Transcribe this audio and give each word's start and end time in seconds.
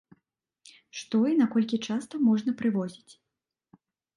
Што 1.01 1.19
і 1.33 1.35
наколькі 1.43 1.81
часта 1.91 2.13
можна 2.31 2.51
прывозіць? 2.63 3.13